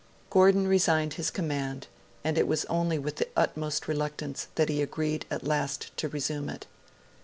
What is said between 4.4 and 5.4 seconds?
that he agreed